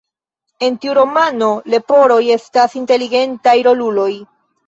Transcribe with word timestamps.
En 0.67 0.77
tiu 0.85 0.93
romano, 0.97 1.49
leporoj 1.73 2.19
estas 2.37 2.75
inteligentaj 2.81 3.57
roluloj. 3.71 4.11